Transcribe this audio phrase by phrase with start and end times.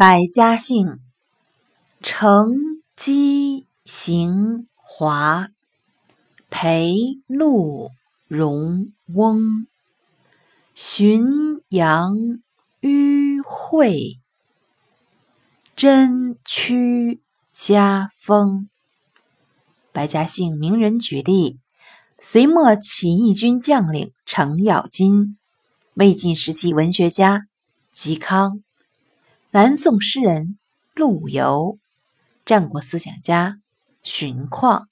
[0.00, 0.98] 百家姓：
[2.00, 5.50] 程、姬、行、华、
[6.48, 6.94] 裴、
[7.26, 7.90] 陆、
[8.26, 9.66] 荣、翁、
[10.72, 12.16] 荀、杨、
[12.80, 14.16] 虞、惠、
[15.76, 17.20] 甄、屈、
[17.52, 18.70] 家、风。
[19.92, 21.58] 百家姓名人举例：
[22.18, 25.36] 隋末起义军将领程咬金，
[25.92, 27.48] 魏晋时期文学家
[27.94, 28.62] 嵇康。
[29.52, 30.58] 南宋诗人
[30.94, 31.80] 陆游，
[32.44, 33.58] 战国思想家
[34.00, 34.89] 荀况。